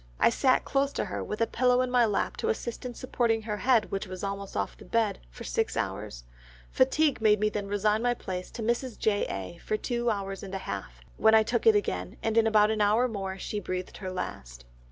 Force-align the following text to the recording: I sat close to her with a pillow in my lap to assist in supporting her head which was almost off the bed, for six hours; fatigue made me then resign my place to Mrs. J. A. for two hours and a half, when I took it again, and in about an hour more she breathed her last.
I 0.19 0.31
sat 0.31 0.65
close 0.65 0.91
to 0.93 1.05
her 1.05 1.23
with 1.23 1.41
a 1.41 1.45
pillow 1.45 1.81
in 1.83 1.91
my 1.91 2.07
lap 2.07 2.35
to 2.37 2.49
assist 2.49 2.85
in 2.87 2.95
supporting 2.95 3.43
her 3.43 3.57
head 3.57 3.91
which 3.91 4.07
was 4.07 4.23
almost 4.23 4.57
off 4.57 4.75
the 4.75 4.83
bed, 4.83 5.19
for 5.29 5.43
six 5.43 5.77
hours; 5.77 6.23
fatigue 6.71 7.21
made 7.21 7.39
me 7.39 7.49
then 7.49 7.67
resign 7.67 8.01
my 8.01 8.15
place 8.15 8.49
to 8.53 8.63
Mrs. 8.63 8.97
J. 8.97 9.27
A. 9.29 9.59
for 9.59 9.77
two 9.77 10.09
hours 10.09 10.41
and 10.41 10.55
a 10.55 10.65
half, 10.65 11.01
when 11.17 11.35
I 11.35 11.43
took 11.43 11.67
it 11.67 11.75
again, 11.75 12.17
and 12.23 12.35
in 12.35 12.47
about 12.47 12.71
an 12.71 12.81
hour 12.81 13.07
more 13.07 13.37
she 13.37 13.59
breathed 13.59 13.97
her 13.97 14.09
last. 14.11 14.65